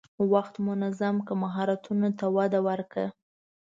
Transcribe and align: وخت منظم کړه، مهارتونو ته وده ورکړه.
وخت 0.31 0.55
منظم 0.67 1.15
کړه، 1.27 1.35
مهارتونو 1.43 2.09
ته 2.19 2.25
وده 2.35 2.59
ورکړه. 2.67 3.07